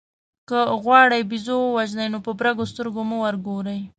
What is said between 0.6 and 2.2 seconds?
غواړئ بېزو ووژنئ نو